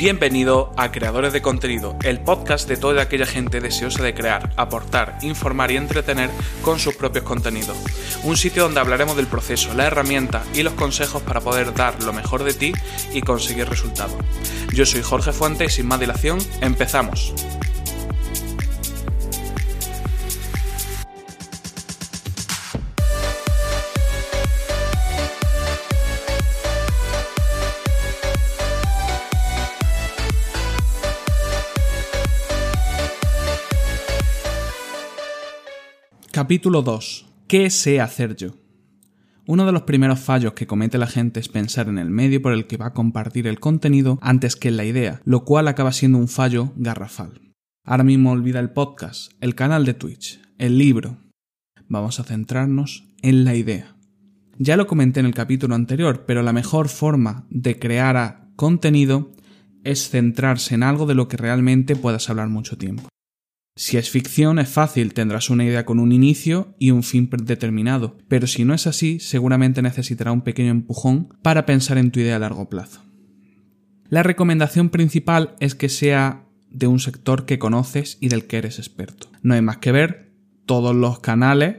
Bienvenido 0.00 0.72
a 0.78 0.92
Creadores 0.92 1.34
de 1.34 1.42
Contenido, 1.42 1.94
el 2.04 2.20
podcast 2.20 2.66
de 2.66 2.78
toda 2.78 3.02
aquella 3.02 3.26
gente 3.26 3.60
deseosa 3.60 4.02
de 4.02 4.14
crear, 4.14 4.50
aportar, 4.56 5.18
informar 5.20 5.70
y 5.72 5.76
entretener 5.76 6.30
con 6.62 6.78
sus 6.78 6.94
propios 6.96 7.26
contenidos. 7.26 7.76
Un 8.24 8.38
sitio 8.38 8.62
donde 8.62 8.80
hablaremos 8.80 9.14
del 9.14 9.26
proceso, 9.26 9.74
la 9.74 9.84
herramienta 9.88 10.42
y 10.54 10.62
los 10.62 10.72
consejos 10.72 11.20
para 11.20 11.42
poder 11.42 11.74
dar 11.74 12.02
lo 12.02 12.14
mejor 12.14 12.44
de 12.44 12.54
ti 12.54 12.72
y 13.12 13.20
conseguir 13.20 13.68
resultados. 13.68 14.16
Yo 14.72 14.86
soy 14.86 15.02
Jorge 15.02 15.32
Fuentes 15.32 15.74
y 15.74 15.76
sin 15.76 15.86
más 15.88 16.00
dilación, 16.00 16.38
empezamos. 16.62 17.34
Capítulo 36.40 36.80
2. 36.80 37.26
¿Qué 37.48 37.68
sé 37.68 38.00
hacer 38.00 38.34
yo? 38.34 38.54
Uno 39.46 39.66
de 39.66 39.72
los 39.72 39.82
primeros 39.82 40.20
fallos 40.20 40.54
que 40.54 40.66
comete 40.66 40.96
la 40.96 41.06
gente 41.06 41.38
es 41.38 41.50
pensar 41.50 41.86
en 41.88 41.98
el 41.98 42.08
medio 42.08 42.40
por 42.40 42.54
el 42.54 42.66
que 42.66 42.78
va 42.78 42.86
a 42.86 42.94
compartir 42.94 43.46
el 43.46 43.60
contenido 43.60 44.18
antes 44.22 44.56
que 44.56 44.68
en 44.68 44.78
la 44.78 44.86
idea, 44.86 45.20
lo 45.26 45.44
cual 45.44 45.68
acaba 45.68 45.92
siendo 45.92 46.16
un 46.16 46.28
fallo 46.28 46.72
garrafal. 46.76 47.52
Ahora 47.84 48.04
mismo 48.04 48.30
olvida 48.30 48.58
el 48.58 48.70
podcast, 48.70 49.32
el 49.42 49.54
canal 49.54 49.84
de 49.84 49.92
Twitch, 49.92 50.40
el 50.56 50.78
libro. 50.78 51.18
Vamos 51.88 52.20
a 52.20 52.24
centrarnos 52.24 53.04
en 53.20 53.44
la 53.44 53.54
idea. 53.54 53.94
Ya 54.56 54.78
lo 54.78 54.86
comenté 54.86 55.20
en 55.20 55.26
el 55.26 55.34
capítulo 55.34 55.74
anterior, 55.74 56.24
pero 56.26 56.40
la 56.40 56.54
mejor 56.54 56.88
forma 56.88 57.44
de 57.50 57.78
crear 57.78 58.48
contenido 58.56 59.30
es 59.84 60.08
centrarse 60.08 60.74
en 60.74 60.84
algo 60.84 61.04
de 61.04 61.16
lo 61.16 61.28
que 61.28 61.36
realmente 61.36 61.96
puedas 61.96 62.30
hablar 62.30 62.48
mucho 62.48 62.78
tiempo. 62.78 63.10
Si 63.76 63.96
es 63.96 64.10
ficción 64.10 64.58
es 64.58 64.68
fácil, 64.68 65.14
tendrás 65.14 65.48
una 65.48 65.64
idea 65.64 65.86
con 65.86 66.00
un 66.00 66.12
inicio 66.12 66.74
y 66.78 66.90
un 66.90 67.02
fin 67.02 67.30
determinado, 67.30 68.18
pero 68.28 68.46
si 68.46 68.64
no 68.64 68.74
es 68.74 68.86
así, 68.86 69.20
seguramente 69.20 69.80
necesitará 69.80 70.32
un 70.32 70.42
pequeño 70.42 70.70
empujón 70.70 71.28
para 71.42 71.66
pensar 71.66 71.96
en 71.96 72.10
tu 72.10 72.20
idea 72.20 72.36
a 72.36 72.40
largo 72.40 72.68
plazo. 72.68 73.02
La 74.08 74.22
recomendación 74.22 74.90
principal 74.90 75.54
es 75.60 75.74
que 75.74 75.88
sea 75.88 76.44
de 76.68 76.88
un 76.88 76.98
sector 76.98 77.46
que 77.46 77.58
conoces 77.58 78.18
y 78.20 78.28
del 78.28 78.46
que 78.46 78.58
eres 78.58 78.78
experto. 78.78 79.28
No 79.42 79.54
hay 79.54 79.62
más 79.62 79.78
que 79.78 79.92
ver 79.92 80.32
todos 80.66 80.94
los 80.94 81.20
canales 81.20 81.76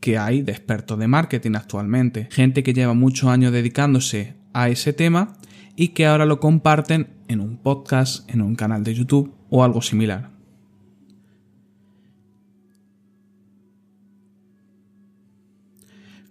que 0.00 0.18
hay 0.18 0.42
de 0.42 0.52
expertos 0.52 0.98
de 0.98 1.08
marketing 1.08 1.52
actualmente, 1.54 2.28
gente 2.30 2.62
que 2.62 2.74
lleva 2.74 2.94
muchos 2.94 3.30
años 3.30 3.52
dedicándose 3.52 4.34
a 4.52 4.68
ese 4.68 4.92
tema 4.92 5.36
y 5.76 5.88
que 5.88 6.06
ahora 6.06 6.26
lo 6.26 6.40
comparten 6.40 7.08
en 7.28 7.40
un 7.40 7.58
podcast, 7.58 8.28
en 8.30 8.42
un 8.42 8.54
canal 8.54 8.84
de 8.84 8.94
YouTube 8.94 9.34
o 9.50 9.64
algo 9.64 9.80
similar. 9.80 10.33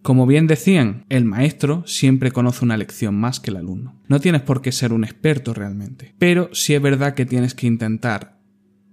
Como 0.03 0.27
bien 0.27 0.47
decían, 0.47 1.05
el 1.07 1.23
maestro 1.23 1.83
siempre 1.87 2.31
conoce 2.31 2.65
una 2.65 2.75
lección 2.75 3.15
más 3.15 3.39
que 3.39 3.51
el 3.51 3.57
alumno. 3.57 3.95
No 4.09 4.19
tienes 4.19 4.41
por 4.41 4.61
qué 4.61 4.73
ser 4.73 4.91
un 4.91 5.05
experto 5.05 5.53
realmente, 5.53 6.13
pero 6.19 6.49
sí 6.51 6.73
es 6.73 6.81
verdad 6.81 7.13
que 7.13 7.25
tienes 7.25 7.55
que 7.55 7.67
intentar 7.67 8.37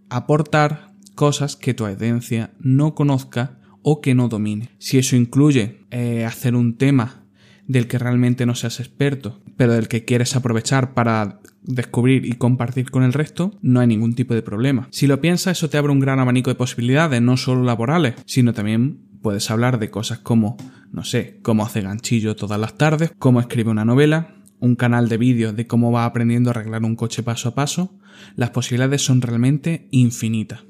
aportar 0.08 0.92
cosas 1.16 1.56
que 1.56 1.74
tu 1.74 1.84
audiencia 1.84 2.52
no 2.60 2.94
conozca 2.94 3.58
o 3.82 4.00
que 4.00 4.14
no 4.14 4.28
domine. 4.28 4.70
Si 4.78 4.98
eso 4.98 5.16
incluye 5.16 5.80
eh, 5.90 6.24
hacer 6.24 6.54
un 6.54 6.78
tema 6.78 7.24
del 7.66 7.88
que 7.88 7.98
realmente 7.98 8.46
no 8.46 8.54
seas 8.54 8.78
experto, 8.78 9.40
pero 9.56 9.72
del 9.72 9.88
que 9.88 10.04
quieres 10.04 10.36
aprovechar 10.36 10.94
para 10.94 11.40
descubrir 11.62 12.24
y 12.24 12.34
compartir 12.34 12.88
con 12.88 13.02
el 13.02 13.12
resto, 13.12 13.58
no 13.62 13.80
hay 13.80 13.88
ningún 13.88 14.14
tipo 14.14 14.34
de 14.34 14.42
problema. 14.42 14.86
Si 14.92 15.08
lo 15.08 15.20
piensas, 15.20 15.58
eso 15.58 15.68
te 15.68 15.76
abre 15.76 15.90
un 15.90 16.00
gran 16.00 16.20
abanico 16.20 16.50
de 16.50 16.56
posibilidades, 16.56 17.20
no 17.20 17.36
solo 17.36 17.64
laborales, 17.64 18.14
sino 18.26 18.52
también 18.52 19.09
puedes 19.22 19.50
hablar 19.50 19.78
de 19.78 19.90
cosas 19.90 20.18
como, 20.18 20.56
no 20.92 21.04
sé, 21.04 21.38
cómo 21.42 21.64
hace 21.64 21.82
ganchillo 21.82 22.36
todas 22.36 22.60
las 22.60 22.76
tardes, 22.76 23.12
cómo 23.18 23.40
escribe 23.40 23.70
una 23.70 23.84
novela, 23.84 24.36
un 24.58 24.76
canal 24.76 25.08
de 25.08 25.16
vídeos 25.16 25.56
de 25.56 25.66
cómo 25.66 25.90
va 25.90 26.04
aprendiendo 26.04 26.50
a 26.50 26.52
arreglar 26.52 26.84
un 26.84 26.96
coche 26.96 27.22
paso 27.22 27.48
a 27.48 27.54
paso, 27.54 27.98
las 28.36 28.50
posibilidades 28.50 29.02
son 29.02 29.22
realmente 29.22 29.88
infinitas. 29.90 30.64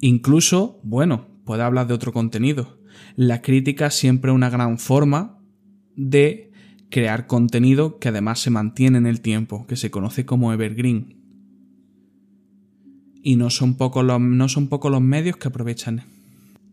Incluso, 0.00 0.80
bueno, 0.82 1.28
puede 1.44 1.62
hablar 1.62 1.86
de 1.86 1.94
otro 1.94 2.12
contenido. 2.12 2.78
La 3.16 3.42
crítica 3.42 3.90
siempre 3.90 4.30
es 4.30 4.34
una 4.34 4.50
gran 4.50 4.78
forma 4.78 5.40
de 5.96 6.52
crear 6.90 7.26
contenido 7.26 7.98
que 7.98 8.08
además 8.08 8.40
se 8.40 8.50
mantiene 8.50 8.98
en 8.98 9.06
el 9.06 9.20
tiempo, 9.20 9.66
que 9.66 9.76
se 9.76 9.90
conoce 9.90 10.24
como 10.24 10.52
evergreen. 10.52 11.20
Y 13.22 13.36
no 13.36 13.50
son 13.50 13.76
pocos 13.76 14.04
los, 14.04 14.20
no 14.20 14.48
son 14.48 14.68
los 14.70 15.00
medios 15.00 15.36
que 15.36 15.48
aprovechan 15.48 16.04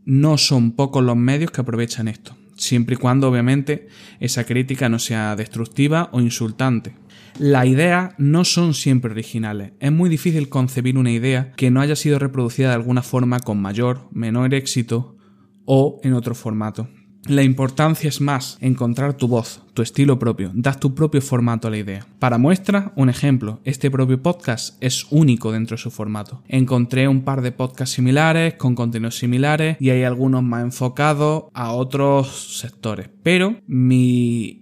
no 0.06 0.38
son 0.38 0.72
pocos 0.72 1.04
los 1.04 1.16
medios 1.16 1.52
que 1.52 1.62
aprovechan 1.62 2.08
esto, 2.08 2.36
siempre 2.56 2.96
y 2.96 2.98
cuando 2.98 3.30
obviamente 3.30 3.88
esa 4.20 4.46
crítica 4.46 4.90
no 4.90 5.00
sea 5.00 5.36
destructiva 5.36 6.10
o 6.12 6.22
insultante. 6.22 6.96
Las 7.38 7.66
ideas 7.66 8.14
no 8.18 8.44
son 8.44 8.74
siempre 8.74 9.12
originales. 9.12 9.72
Es 9.80 9.92
muy 9.92 10.10
difícil 10.10 10.50
concebir 10.50 10.98
una 10.98 11.12
idea 11.12 11.54
que 11.54 11.72
no 11.72 11.82
haya 11.82 11.96
sido 11.96 12.20
reproducida 12.20 12.70
de 12.70 12.76
alguna 12.76 13.04
forma 13.04 13.40
con 13.40 13.62
mayor, 13.62 14.10
menor 14.12 14.54
éxito 14.54 15.18
o 15.66 16.00
en 16.04 16.14
otro 16.14 16.36
formato. 16.36 16.90
La 17.28 17.44
importancia 17.44 18.10
es 18.10 18.20
más 18.20 18.58
encontrar 18.62 19.14
tu 19.14 19.28
voz, 19.28 19.62
tu 19.76 19.84
estilo 19.84 20.18
propio, 20.18 20.52
das 20.56 20.80
tu 20.80 20.96
propio 20.96 21.22
formato 21.22 21.68
a 21.68 21.72
la 21.72 21.78
idea. 21.78 22.08
Para 22.18 22.40
muestra, 22.40 22.94
un 22.96 23.10
ejemplo, 23.10 23.62
este 23.64 23.92
propio 23.92 24.24
podcast 24.24 24.76
es 24.82 25.06
único 25.12 25.52
dentro 25.52 25.78
de 25.78 25.84
su 25.84 25.92
formato. 25.92 26.42
Encontré 26.48 27.08
un 27.08 27.22
par 27.22 27.42
de 27.42 27.52
podcasts 27.52 27.94
similares, 27.94 28.56
con 28.56 28.74
contenidos 28.74 29.20
similares, 29.20 29.78
y 29.80 29.92
hay 29.92 30.04
algunos 30.04 30.42
más 30.42 30.64
enfocados 30.64 31.44
a 31.54 31.74
otros 31.74 32.58
sectores. 32.58 33.10
Pero 33.22 33.62
mi 33.68 34.62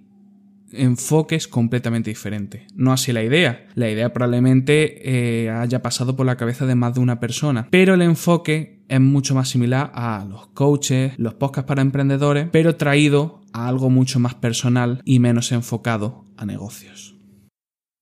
enfoque 0.74 1.36
es 1.36 1.48
completamente 1.48 2.10
diferente. 2.10 2.68
No 2.76 2.92
así 2.92 3.14
la 3.14 3.24
idea. 3.24 3.68
La 3.76 3.90
idea 3.90 4.12
probablemente 4.12 5.46
eh, 5.46 5.50
haya 5.50 5.82
pasado 5.82 6.18
por 6.18 6.26
la 6.26 6.36
cabeza 6.36 6.66
de 6.66 6.76
más 6.76 6.94
de 6.94 7.00
una 7.00 7.22
persona. 7.22 7.70
Pero 7.72 7.94
el 7.94 8.02
enfoque 8.02 8.79
es 8.90 9.00
mucho 9.00 9.36
más 9.36 9.50
similar 9.50 9.92
a 9.94 10.26
los 10.28 10.48
coaches, 10.48 11.14
los 11.18 11.36
podcasts 11.36 11.68
para 11.68 11.82
emprendedores, 11.82 12.50
pero 12.52 12.76
traído 12.76 13.42
a 13.54 13.68
algo 13.68 13.90
mucho 13.90 14.20
más 14.20 14.36
personal 14.36 15.02
y 15.06 15.20
menos 15.20 15.52
enfocado 15.52 16.26
a 16.36 16.46
negocios. 16.46 17.16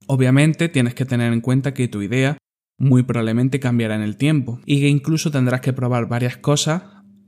Obviamente 0.08 0.70
tienes 0.70 0.96
que 0.96 1.06
tener 1.06 1.32
en 1.34 1.42
cuenta 1.42 1.74
que 1.74 1.88
tu 1.88 2.02
idea 2.02 2.38
muy 2.80 3.04
probablemente 3.04 3.60
cambiará 3.60 3.96
en 3.96 4.02
el 4.02 4.18
tiempo 4.18 4.60
y 4.66 4.80
que 4.80 4.88
incluso 4.88 5.32
tendrás 5.32 5.62
que 5.62 5.74
probar 5.74 6.08
varias 6.08 6.38
cosas 6.38 6.84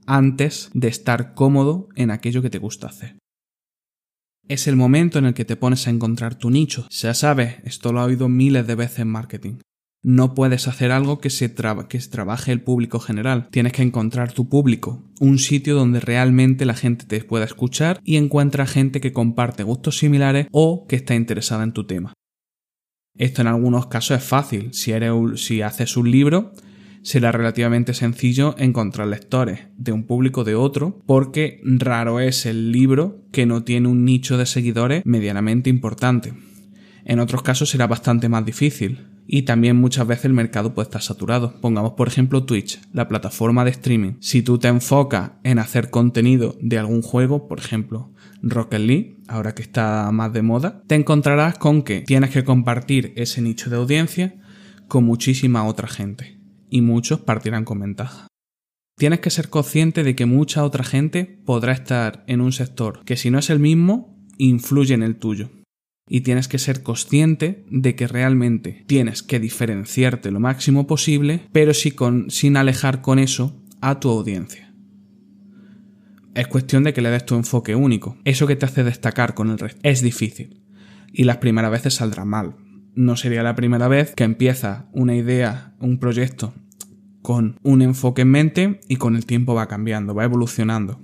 antes 0.08 0.72
de 0.74 0.88
estar 0.88 1.34
cómodo 1.34 1.90
en 1.96 2.12
aquello 2.12 2.42
que 2.42 2.50
te 2.50 2.58
gusta 2.58 2.88
hacer 2.88 3.20
es 4.50 4.68
el 4.68 4.76
momento 4.76 5.20
en 5.20 5.26
el 5.26 5.34
que 5.34 5.46
te 5.46 5.56
pones 5.56 5.88
a 5.88 5.92
encontrar 5.92 6.36
tu 6.36 6.50
nicho. 6.50 6.88
Ya 6.90 7.14
sabes, 7.14 7.58
esto 7.64 7.94
lo 7.94 8.02
he 8.02 8.06
oído 8.06 8.28
miles 8.28 8.68
de 8.68 8.76
veces 8.76 9.00
en 9.00 9.08
marketing. 9.08 9.60
No 10.02 10.34
puedes 10.34 10.70
hacer 10.70 10.92
algo 10.92 11.20
que 11.20 11.30
se, 11.30 11.50
trabaje 11.50 12.52
el 12.52 12.62
público 12.62 13.00
general. 13.00 13.50
Tienes 13.52 13.74
que 13.74 13.82
encontrar 13.82 14.32
tu 14.32 14.48
público, 14.48 15.04
un 15.20 15.40
sitio 15.40 15.76
donde 15.76 16.00
realmente 16.00 16.66
la 16.66 16.74
gente 16.74 17.06
te 17.06 17.22
pueda 17.22 17.44
escuchar 17.44 18.00
y 18.06 18.16
encuentra 18.16 18.66
gente 18.66 19.02
que 19.02 19.12
comparte 19.12 19.64
gustos 19.64 19.98
similares 19.98 20.48
o 20.52 20.88
que 20.88 20.96
está 20.96 21.16
interesada 21.16 21.64
en 21.64 21.74
tu 21.74 21.86
tema. 21.86 22.14
Esto 23.18 23.42
en 23.42 23.48
algunos 23.48 23.88
casos 23.88 24.18
es 24.18 24.24
fácil. 24.24 24.74
Si, 24.74 24.94
eres, 24.94 25.12
si 25.36 25.62
haces 25.62 25.98
un 25.98 26.10
libro, 26.10 26.54
será 27.02 27.34
relativamente 27.34 27.94
sencillo 27.94 28.56
encontrar 28.58 29.08
lectores 29.08 29.68
de 29.76 29.92
un 29.92 30.06
público 30.06 30.46
de 30.46 30.56
otro, 30.56 31.00
porque 31.06 31.60
raro 31.64 32.22
es 32.22 32.46
el 32.46 32.72
libro 32.72 33.26
que 33.34 33.46
no 33.46 33.64
tiene 33.64 33.90
un 33.90 34.06
nicho 34.06 34.38
de 34.38 34.46
seguidores 34.46 35.02
medianamente 35.06 35.70
importante. 35.70 36.34
En 37.04 37.20
otros 37.20 37.42
casos 37.42 37.70
será 37.70 37.88
bastante 37.88 38.30
más 38.30 38.46
difícil. 38.46 39.09
Y 39.32 39.44
también 39.44 39.78
muchas 39.78 40.08
veces 40.08 40.26
el 40.26 40.34
mercado 40.34 40.74
puede 40.74 40.88
estar 40.88 41.04
saturado. 41.04 41.54
Pongamos 41.62 41.94
por 41.94 42.08
ejemplo 42.08 42.46
Twitch, 42.46 42.82
la 42.94 43.08
plataforma 43.08 43.64
de 43.64 43.70
streaming. 43.70 44.14
Si 44.22 44.42
tú 44.42 44.58
te 44.58 44.70
enfocas 44.70 45.34
en 45.44 45.60
hacer 45.60 45.92
contenido 45.92 46.58
de 46.60 46.80
algún 46.80 47.04
juego, 47.04 47.48
por 47.48 47.60
ejemplo 47.60 48.12
Rocket 48.42 48.80
League, 48.80 49.18
ahora 49.28 49.54
que 49.54 49.62
está 49.62 50.10
más 50.12 50.34
de 50.34 50.42
moda, 50.42 50.82
te 50.88 50.96
encontrarás 50.96 51.60
con 51.60 51.84
que 51.84 52.02
tienes 52.02 52.32
que 52.32 52.44
compartir 52.44 53.14
ese 53.18 53.44
nicho 53.44 53.70
de 53.70 53.76
audiencia 53.76 54.42
con 54.88 55.04
muchísima 55.04 55.64
otra 55.68 55.88
gente 55.88 56.40
y 56.72 56.82
muchos 56.82 57.20
partirán 57.20 57.66
con 57.66 57.82
ventaja. 57.82 58.26
Tienes 58.98 59.20
que 59.20 59.30
ser 59.30 59.50
consciente 59.50 60.04
de 60.04 60.16
que 60.16 60.26
mucha 60.26 60.64
otra 60.64 60.84
gente 60.84 61.40
podrá 61.46 61.74
estar 61.74 62.24
en 62.26 62.42
un 62.42 62.52
sector 62.52 63.04
que 63.06 63.16
si 63.16 63.30
no 63.30 63.38
es 63.38 63.52
el 63.52 63.60
mismo, 63.60 64.18
influye 64.40 64.96
en 64.96 65.04
el 65.04 65.18
tuyo. 65.18 65.52
Y 66.10 66.22
tienes 66.22 66.48
que 66.48 66.58
ser 66.58 66.82
consciente 66.84 67.64
de 67.70 67.96
que 67.96 68.08
realmente 68.08 68.84
tienes 68.88 69.22
que 69.22 69.40
diferenciarte 69.40 70.32
lo 70.32 70.40
máximo 70.40 70.88
posible, 70.88 71.48
pero 71.52 71.72
sin 71.74 72.58
alejar 72.58 73.02
con 73.02 73.20
eso 73.20 73.62
a 73.80 74.00
tu 74.00 74.10
audiencia. 74.10 74.74
Es 76.34 76.48
cuestión 76.48 76.84
de 76.84 76.94
que 76.94 77.02
le 77.02 77.10
des 77.10 77.26
tu 77.26 77.36
enfoque 77.36 77.76
único. 77.76 78.18
Eso 78.24 78.48
que 78.48 78.56
te 78.56 78.66
hace 78.66 78.84
destacar 78.84 79.34
con 79.34 79.50
el 79.50 79.60
resto. 79.60 79.80
Es 79.84 80.02
difícil. 80.02 80.64
Y 81.12 81.26
las 81.26 81.38
primeras 81.38 81.72
veces 81.72 81.96
saldrá 81.96 82.24
mal 82.24 82.56
No 82.96 83.16
sería 83.16 83.42
la 83.42 83.56
primera 83.56 83.88
vez 83.88 84.14
que 84.16 84.24
empieza 84.24 84.88
una 84.92 85.16
idea, 85.16 85.76
un 85.80 86.00
proyecto 86.00 86.54
con 87.22 87.60
un 87.64 87.82
enfoque 87.82 88.22
en 88.22 88.32
mente 88.32 88.80
y 88.88 88.96
con 88.96 89.16
el 89.16 89.26
tiempo 89.26 89.54
va 89.54 89.68
cambiando, 89.68 90.16
va 90.16 90.24
evolucionando. 90.24 91.02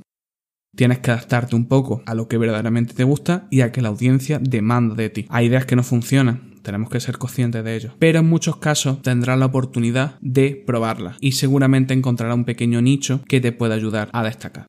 Tienes 0.75 0.99
que 0.99 1.11
adaptarte 1.11 1.55
un 1.55 1.67
poco 1.67 2.03
a 2.05 2.13
lo 2.15 2.27
que 2.27 2.37
verdaderamente 2.37 2.93
te 2.93 3.05
gusta 3.05 3.47
y 3.49 3.61
a 3.61 3.71
que 3.71 3.81
la 3.81 3.89
audiencia 3.89 4.39
demanda 4.39 4.95
de 4.95 5.09
ti. 5.09 5.25
Hay 5.29 5.47
ideas 5.47 5.65
que 5.65 5.75
no 5.75 5.83
funcionan, 5.83 6.55
tenemos 6.61 6.89
que 6.89 6.99
ser 6.99 7.17
conscientes 7.17 7.63
de 7.63 7.75
ello. 7.75 7.93
Pero 7.97 8.19
en 8.19 8.27
muchos 8.27 8.57
casos 8.57 9.01
tendrás 9.01 9.39
la 9.39 9.45
oportunidad 9.45 10.17
de 10.19 10.61
probarlas 10.65 11.15
y 11.21 11.33
seguramente 11.33 11.93
encontrarás 11.93 12.35
un 12.35 12.43
pequeño 12.43 12.81
nicho 12.81 13.21
que 13.27 13.39
te 13.39 13.53
pueda 13.53 13.75
ayudar 13.75 14.09
a 14.11 14.23
destacar. 14.23 14.67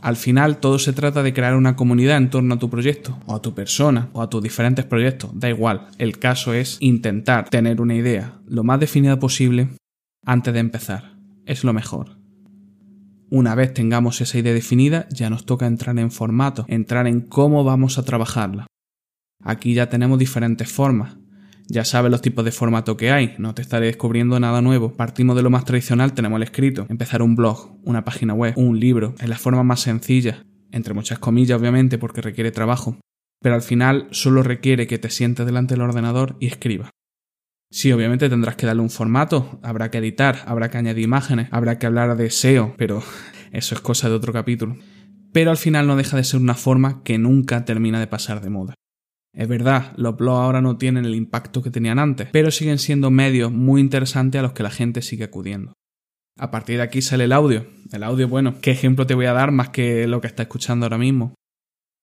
Al 0.00 0.16
final 0.16 0.58
todo 0.58 0.78
se 0.78 0.92
trata 0.92 1.22
de 1.22 1.32
crear 1.34 1.54
una 1.54 1.76
comunidad 1.76 2.16
en 2.16 2.30
torno 2.30 2.54
a 2.54 2.58
tu 2.58 2.70
proyecto, 2.70 3.18
o 3.26 3.34
a 3.34 3.42
tu 3.42 3.54
persona, 3.54 4.08
o 4.12 4.22
a 4.22 4.30
tus 4.30 4.42
diferentes 4.42 4.84
proyectos, 4.84 5.30
da 5.34 5.48
igual. 5.48 5.88
El 5.98 6.18
caso 6.18 6.54
es 6.54 6.76
intentar 6.80 7.48
tener 7.50 7.80
una 7.80 7.94
idea 7.94 8.40
lo 8.46 8.64
más 8.64 8.80
definida 8.80 9.18
posible 9.18 9.68
antes 10.24 10.54
de 10.54 10.60
empezar. 10.60 11.16
Es 11.44 11.62
lo 11.62 11.72
mejor. 11.72 12.21
Una 13.34 13.54
vez 13.54 13.72
tengamos 13.72 14.20
esa 14.20 14.36
idea 14.36 14.52
definida, 14.52 15.06
ya 15.08 15.30
nos 15.30 15.46
toca 15.46 15.66
entrar 15.66 15.98
en 15.98 16.10
formato, 16.10 16.66
entrar 16.68 17.06
en 17.06 17.22
cómo 17.22 17.64
vamos 17.64 17.96
a 17.96 18.02
trabajarla. 18.04 18.66
Aquí 19.42 19.72
ya 19.72 19.88
tenemos 19.88 20.18
diferentes 20.18 20.70
formas. 20.70 21.16
Ya 21.66 21.86
sabes 21.86 22.10
los 22.10 22.20
tipos 22.20 22.44
de 22.44 22.52
formato 22.52 22.98
que 22.98 23.10
hay, 23.10 23.34
no 23.38 23.54
te 23.54 23.62
estaré 23.62 23.86
descubriendo 23.86 24.38
nada 24.38 24.60
nuevo. 24.60 24.92
Partimos 24.92 25.34
de 25.34 25.42
lo 25.42 25.48
más 25.48 25.64
tradicional, 25.64 26.12
tenemos 26.12 26.36
el 26.36 26.42
escrito, 26.42 26.84
empezar 26.90 27.22
un 27.22 27.34
blog, 27.34 27.78
una 27.84 28.04
página 28.04 28.34
web, 28.34 28.52
un 28.58 28.78
libro, 28.78 29.14
es 29.18 29.30
la 29.30 29.38
forma 29.38 29.62
más 29.62 29.80
sencilla, 29.80 30.44
entre 30.70 30.92
muchas 30.92 31.18
comillas 31.18 31.58
obviamente 31.58 31.96
porque 31.96 32.20
requiere 32.20 32.50
trabajo, 32.50 32.98
pero 33.40 33.54
al 33.54 33.62
final 33.62 34.08
solo 34.10 34.42
requiere 34.42 34.86
que 34.86 34.98
te 34.98 35.08
sientes 35.08 35.46
delante 35.46 35.72
del 35.72 35.84
ordenador 35.84 36.36
y 36.38 36.48
escribas. 36.48 36.90
Sí, 37.72 37.90
obviamente 37.90 38.28
tendrás 38.28 38.54
que 38.54 38.66
darle 38.66 38.82
un 38.82 38.90
formato, 38.90 39.58
habrá 39.62 39.90
que 39.90 39.96
editar, 39.96 40.40
habrá 40.44 40.68
que 40.68 40.76
añadir 40.76 41.04
imágenes, 41.04 41.48
habrá 41.50 41.78
que 41.78 41.86
hablar 41.86 42.18
de 42.18 42.28
SEO, 42.28 42.74
pero 42.76 43.02
eso 43.50 43.74
es 43.74 43.80
cosa 43.80 44.10
de 44.10 44.14
otro 44.14 44.30
capítulo. 44.30 44.76
Pero 45.32 45.50
al 45.50 45.56
final 45.56 45.86
no 45.86 45.96
deja 45.96 46.18
de 46.18 46.24
ser 46.24 46.38
una 46.38 46.54
forma 46.54 47.02
que 47.02 47.16
nunca 47.16 47.64
termina 47.64 47.98
de 47.98 48.06
pasar 48.06 48.42
de 48.42 48.50
moda. 48.50 48.74
Es 49.34 49.48
verdad, 49.48 49.94
los 49.96 50.18
blogs 50.18 50.42
ahora 50.42 50.60
no 50.60 50.76
tienen 50.76 51.06
el 51.06 51.14
impacto 51.14 51.62
que 51.62 51.70
tenían 51.70 51.98
antes, 51.98 52.28
pero 52.30 52.50
siguen 52.50 52.78
siendo 52.78 53.10
medios 53.10 53.50
muy 53.50 53.80
interesantes 53.80 54.38
a 54.38 54.42
los 54.42 54.52
que 54.52 54.62
la 54.62 54.70
gente 54.70 55.00
sigue 55.00 55.24
acudiendo. 55.24 55.72
A 56.38 56.50
partir 56.50 56.76
de 56.76 56.82
aquí 56.82 57.00
sale 57.00 57.24
el 57.24 57.32
audio. 57.32 57.66
El 57.90 58.02
audio, 58.02 58.28
bueno, 58.28 58.56
¿qué 58.60 58.72
ejemplo 58.72 59.06
te 59.06 59.14
voy 59.14 59.24
a 59.24 59.32
dar 59.32 59.50
más 59.50 59.70
que 59.70 60.06
lo 60.06 60.20
que 60.20 60.26
está 60.26 60.42
escuchando 60.42 60.84
ahora 60.84 60.98
mismo? 60.98 61.34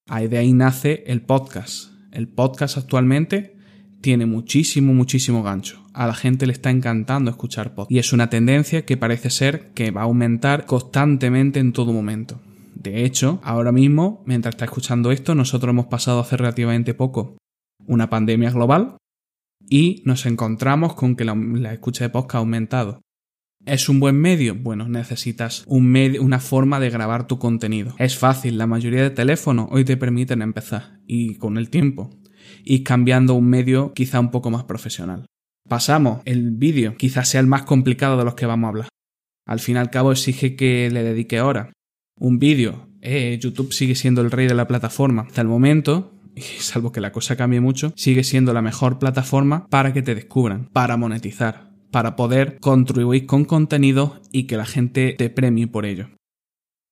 Ahí 0.07 0.27
de 0.27 0.39
ahí 0.39 0.51
nace 0.51 1.04
el 1.06 1.21
podcast. 1.21 1.92
El 2.12 2.27
podcast 2.27 2.75
actualmente 2.75 3.58
tiene 4.01 4.25
muchísimo, 4.25 4.94
muchísimo 4.94 5.44
gancho. 5.44 5.84
A 5.94 6.07
la 6.07 6.13
gente 6.13 6.46
le 6.46 6.54
está 6.54 6.69
encantando 6.69 7.31
escuchar 7.31 7.75
podcast. 7.75 7.92
Y 7.92 8.00
es 8.00 8.13
una 8.13 8.30
tendencia 8.30 8.86
que 8.86 8.98
parece 8.98 9.30
ser 9.30 9.72
que 9.74 9.92
va 9.92 10.01
a 10.01 10.06
aumentar 10.06 10.66
constantemente 10.66 11.60
en 11.60 11.74
todo 11.74 11.94
momento. 11.94 12.42
De 12.75 13.04
hecho, 13.04 13.42
ahora 13.44 13.72
mismo, 13.72 14.24
mientras 14.25 14.56
está 14.56 14.66
escuchando 14.66 15.12
esto, 15.12 15.36
nosotros 15.36 15.72
hemos 15.72 15.88
pasado 15.88 16.22
hace 16.22 16.38
relativamente 16.38 16.94
poco 16.94 17.38
una 17.86 18.10
pandemia 18.10 18.51
global 18.51 18.98
y 19.68 20.02
nos 20.06 20.25
encontramos 20.25 20.94
con 20.94 21.16
que 21.16 21.25
la, 21.25 21.74
escucha 21.74 22.06
de 22.06 22.10
podcast 22.10 22.36
ha 22.36 22.40
aumentado. 22.40 23.02
¿Es 23.66 23.90
un 23.90 24.00
buen 24.00 24.16
medio? 24.16 24.56
Bueno, 24.56 24.88
necesitas 24.88 25.66
un 25.68 25.86
medio, 25.88 26.24
una 26.24 26.40
forma 26.40 26.80
de 26.80 26.90
grabar 26.90 27.28
tu 27.28 27.38
contenido. 27.38 27.94
Es 27.98 28.18
fácil, 28.18 28.57
la 28.57 28.68
mayoría 28.68 29.04
de 29.04 29.10
teléfonos 29.10 29.68
hoy 29.72 29.84
te 29.84 29.98
permiten 29.98 30.42
empezar 30.42 31.02
y 31.06 31.36
con 31.36 31.57
el 31.57 31.69
tiempo 31.69 32.10
ir 32.63 32.84
cambiando 32.84 33.34
un 33.34 33.46
medio 33.46 33.94
quizá 33.94 34.19
un 34.19 34.31
poco 34.31 34.50
más 34.51 34.63
profesional. 34.63 35.25
Pasamos, 35.68 36.22
el 36.25 36.51
vídeo 36.51 36.96
quizás 36.98 37.30
sea 37.30 37.42
el 37.42 37.48
más 37.48 37.63
complicado 37.63 38.18
de 38.18 38.25
los 38.25 38.36
que 38.36 38.46
vamos 38.46 38.68
a 38.68 38.69
hablar. 38.69 38.90
Al 39.46 39.60
fin 39.60 39.75
y 39.75 39.80
al 39.80 39.90
cabo 39.90 40.12
exige 40.12 40.56
que 40.56 40.90
le 40.92 41.04
dedique 41.04 41.42
horas 41.42 41.69
un 42.19 42.38
vídeo. 42.38 42.88
Eh, 43.01 43.38
YouTube 43.42 43.74
sigue 43.74 43.96
siendo 43.96 44.22
el 44.22 44.31
rey 44.31 44.48
de 44.48 44.54
la 44.54 44.68
plataforma. 44.68 45.24
Hasta 45.24 45.42
el 45.42 45.48
momento, 45.48 46.13
y 46.36 46.42
salvo 46.60 46.92
que 46.92 47.01
la 47.01 47.12
cosa 47.12 47.36
cambie 47.36 47.62
mucho, 47.62 47.94
sigue 47.96 48.24
siendo 48.24 48.54
la 48.54 48.62
mejor 48.62 49.00
plataforma 49.00 49.68
para 49.69 49.94
que 49.94 50.02
te 50.02 50.16
descubran, 50.16 50.69
para 50.72 50.98
monetizar, 50.98 51.72
para 51.92 52.16
poder 52.16 52.60
contribuir 52.60 53.25
con 53.25 53.45
contenido 53.45 54.22
y 54.31 54.44
que 54.44 54.57
la 54.57 54.66
gente 54.66 55.16
te 55.18 55.30
premie 55.30 55.68
por 55.68 55.86
ello. 55.86 56.10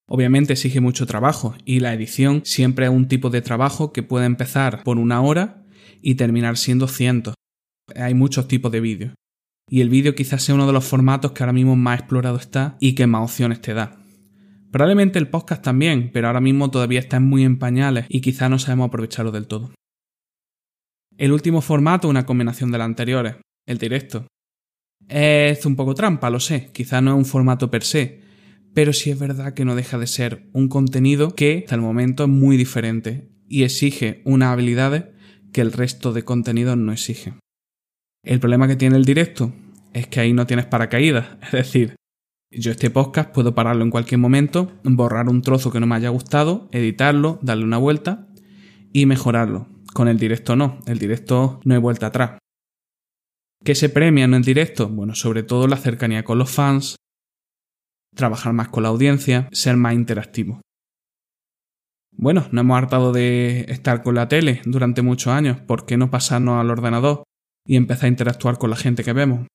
Obviamente 0.10 0.54
exige 0.54 0.80
mucho 0.80 1.06
trabajo 1.06 1.56
y 1.66 1.82
la 1.82 1.94
edición 1.94 2.42
siempre 2.46 2.86
es 2.86 2.92
un 2.92 3.10
tipo 3.10 3.30
de 3.30 3.42
trabajo 3.42 3.92
que 3.92 4.04
puede 4.04 4.26
empezar 4.26 4.84
por 4.84 4.98
una 4.98 5.22
hora 5.22 5.66
y 6.02 6.16
terminar 6.16 6.58
siendo 6.58 6.88
cientos. 6.88 7.36
Hay 7.94 8.14
muchos 8.14 8.48
tipos 8.48 8.72
de 8.72 8.80
vídeos. 8.80 9.14
Y 9.70 9.82
el 9.82 9.90
vídeo 9.90 10.16
quizás 10.16 10.44
sea 10.44 10.56
uno 10.56 10.66
de 10.66 10.72
los 10.72 10.86
formatos 10.86 11.34
que 11.34 11.44
ahora 11.44 11.52
mismo 11.52 11.76
más 11.76 12.00
explorado 12.00 12.38
está 12.38 12.78
y 12.80 12.96
que 12.96 13.06
más 13.06 13.30
opciones 13.30 13.60
te 13.62 13.74
da. 13.74 14.00
Probablemente 14.72 15.20
el 15.20 15.30
podcast 15.30 15.62
también, 15.62 16.10
pero 16.14 16.28
ahora 16.28 16.40
mismo 16.40 16.72
todavía 16.72 17.00
está 17.00 17.20
muy 17.20 17.44
en 17.44 17.60
pañales 17.60 18.06
y 18.08 18.22
quizá 18.22 18.48
no 18.48 18.60
sabemos 18.60 18.88
aprovecharlo 18.88 19.32
del 19.32 19.48
todo. 19.48 19.72
El 21.18 21.34
último 21.34 21.62
formato, 21.62 22.08
una 22.08 22.26
combinación 22.26 22.72
de 22.72 22.78
las 22.78 22.86
anteriores, 22.86 23.36
el 23.66 23.78
directo. 23.78 24.28
Es 25.10 25.66
un 25.66 25.76
poco 25.76 25.96
trampa, 25.96 26.30
lo 26.30 26.40
sé, 26.40 26.72
quizá 26.72 27.02
no 27.02 27.12
es 27.12 27.18
un 27.18 27.26
formato 27.26 27.70
per 27.70 27.84
se, 27.84 28.27
pero 28.78 28.94
sí 28.94 29.10
es 29.10 29.18
verdad 29.18 29.56
que 29.56 29.66
no 29.66 29.74
deja 29.74 29.98
de 29.98 30.06
ser 30.06 30.52
un 30.54 30.68
contenido 30.68 31.34
que 31.34 31.64
hasta 31.64 31.74
el 31.74 31.82
momento 31.82 32.26
es 32.26 32.30
muy 32.30 32.58
diferente 32.58 33.28
y 33.50 33.64
exige 33.64 34.22
unas 34.24 34.54
habilidades 34.54 35.06
que 35.52 35.62
el 35.62 35.74
resto 35.74 36.14
de 36.14 36.24
contenidos 36.24 36.78
no 36.78 36.92
exige. 36.92 37.34
El 38.24 38.40
problema 38.40 38.68
que 38.68 38.76
tiene 38.76 38.98
el 38.98 39.04
directo 39.04 39.52
es 39.94 40.06
que 40.06 40.20
ahí 40.20 40.32
no 40.32 40.46
tienes 40.46 40.68
paracaídas, 40.68 41.26
es 41.42 41.52
decir, 41.54 41.96
yo 42.52 42.70
este 42.70 42.92
podcast 42.92 43.32
puedo 43.32 43.56
pararlo 43.56 43.84
en 43.84 43.90
cualquier 43.90 44.20
momento, 44.20 44.72
borrar 44.84 45.28
un 45.28 45.42
trozo 45.42 45.72
que 45.72 45.80
no 45.80 45.88
me 45.88 45.96
haya 45.96 46.10
gustado, 46.10 46.70
editarlo, 46.72 47.40
darle 47.42 47.64
una 47.64 47.80
vuelta 47.80 48.28
y 48.94 49.08
mejorarlo. 49.08 49.70
Con 49.92 50.08
el 50.08 50.20
directo 50.20 50.56
no, 50.56 50.78
el 50.86 51.00
directo 51.00 51.62
no 51.64 51.74
hay 51.74 51.82
vuelta 51.82 52.06
atrás. 52.06 52.38
¿Qué 53.64 53.74
se 53.74 53.90
premia 53.90 54.26
en 54.26 54.36
el 54.36 54.44
directo? 54.44 54.88
Bueno, 54.88 55.16
sobre 55.16 55.42
todo 55.42 55.68
la 55.68 55.78
cercanía 55.78 56.24
con 56.24 56.38
los 56.38 56.52
fans, 56.52 56.96
trabajar 58.18 58.52
más 58.52 58.68
con 58.68 58.84
la 58.84 58.90
audiencia, 58.90 59.48
ser 59.54 59.78
más 59.78 59.94
interactivo. 59.94 60.62
Bueno, 62.12 62.48
no 62.52 62.62
hemos 62.62 62.78
hartado 62.78 63.14
de 63.14 63.66
estar 63.70 64.04
con 64.04 64.16
la 64.16 64.28
tele 64.28 64.62
durante 64.66 65.02
muchos 65.04 65.32
años, 65.32 65.62
¿por 65.62 65.86
qué 65.86 65.98
no 65.98 66.10
pasarnos 66.10 66.60
al 66.60 66.72
ordenador 66.72 67.24
y 67.66 67.76
empezar 67.76 68.06
a 68.06 68.10
interactuar 68.10 68.58
con 68.58 68.72
la 68.72 68.76
gente 68.76 69.04
que 69.04 69.14
vemos? 69.14 69.48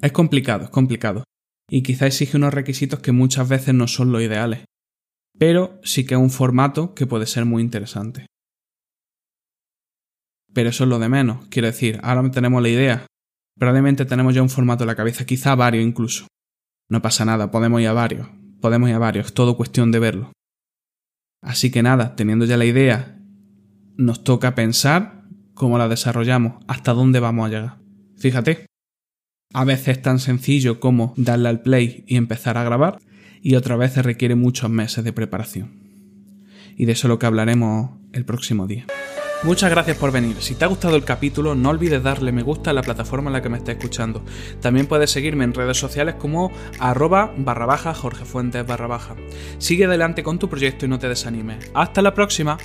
Es 0.00 0.12
complicado, 0.12 0.64
es 0.64 0.70
complicado 0.70 1.24
y 1.68 1.82
quizá 1.82 2.06
exige 2.06 2.36
unos 2.36 2.54
requisitos 2.54 3.00
que 3.00 3.12
muchas 3.12 3.48
veces 3.48 3.74
no 3.74 3.88
son 3.88 4.12
los 4.12 4.22
ideales, 4.22 4.64
pero 5.38 5.80
sí 5.82 6.06
que 6.06 6.14
es 6.14 6.20
un 6.20 6.30
formato 6.30 6.94
que 6.94 7.06
puede 7.06 7.26
ser 7.26 7.44
muy 7.44 7.62
interesante. 7.62 8.26
Pero 10.52 10.68
eso 10.68 10.84
es 10.84 10.90
lo 10.90 11.00
de 11.00 11.08
menos, 11.08 11.46
quiero 11.48 11.66
decir, 11.66 11.98
ahora 12.02 12.30
tenemos 12.30 12.62
la 12.62 12.68
idea, 12.68 13.06
probablemente 13.58 14.04
tenemos 14.04 14.34
ya 14.34 14.42
un 14.42 14.50
formato 14.50 14.84
en 14.84 14.88
la 14.88 14.94
cabeza, 14.94 15.26
quizá 15.26 15.56
varios 15.56 15.84
incluso. 15.84 16.28
No 16.88 17.02
pasa 17.02 17.24
nada, 17.24 17.50
podemos 17.50 17.80
ir 17.80 17.88
a 17.88 17.92
varios, 17.92 18.28
podemos 18.60 18.88
ir 18.88 18.94
a 18.94 18.98
varios, 18.98 19.26
es 19.26 19.34
todo 19.34 19.56
cuestión 19.56 19.90
de 19.90 19.98
verlo. 19.98 20.32
Así 21.42 21.70
que 21.70 21.82
nada, 21.82 22.16
teniendo 22.16 22.44
ya 22.44 22.56
la 22.56 22.64
idea, 22.64 23.18
nos 23.96 24.24
toca 24.24 24.54
pensar 24.54 25.24
cómo 25.54 25.78
la 25.78 25.88
desarrollamos, 25.88 26.64
hasta 26.66 26.92
dónde 26.92 27.20
vamos 27.20 27.46
a 27.46 27.50
llegar. 27.50 27.78
Fíjate, 28.16 28.66
a 29.52 29.64
veces 29.64 29.88
es 29.88 30.02
tan 30.02 30.18
sencillo 30.18 30.80
como 30.80 31.14
darle 31.16 31.48
al 31.48 31.62
play 31.62 32.04
y 32.06 32.16
empezar 32.16 32.58
a 32.58 32.64
grabar, 32.64 32.98
y 33.40 33.56
otras 33.56 33.78
veces 33.78 34.04
requiere 34.04 34.34
muchos 34.34 34.70
meses 34.70 35.04
de 35.04 35.12
preparación. 35.12 35.84
Y 36.76 36.86
de 36.86 36.92
eso 36.92 37.06
es 37.06 37.10
lo 37.10 37.18
que 37.18 37.26
hablaremos 37.26 37.90
el 38.12 38.24
próximo 38.24 38.66
día. 38.66 38.86
Muchas 39.44 39.68
gracias 39.68 39.98
por 39.98 40.10
venir. 40.10 40.36
Si 40.40 40.54
te 40.54 40.64
ha 40.64 40.68
gustado 40.68 40.96
el 40.96 41.04
capítulo, 41.04 41.54
no 41.54 41.68
olvides 41.68 42.02
darle 42.02 42.32
me 42.32 42.42
gusta 42.42 42.70
a 42.70 42.72
la 42.72 42.82
plataforma 42.82 43.28
en 43.28 43.34
la 43.34 43.42
que 43.42 43.50
me 43.50 43.58
estés 43.58 43.76
escuchando. 43.76 44.22
También 44.62 44.86
puedes 44.86 45.10
seguirme 45.10 45.44
en 45.44 45.52
redes 45.52 45.76
sociales 45.76 46.14
como 46.18 46.50
arroba 46.80 47.30
barra 47.36 47.66
baja 47.66 47.92
Jorge 47.92 48.24
Fuentes 48.24 48.66
barra 48.66 48.86
baja. 48.86 49.16
Sigue 49.58 49.84
adelante 49.84 50.22
con 50.22 50.38
tu 50.38 50.48
proyecto 50.48 50.86
y 50.86 50.88
no 50.88 50.98
te 50.98 51.10
desanimes. 51.10 51.70
Hasta 51.74 52.00
la 52.00 52.14
próxima. 52.14 52.56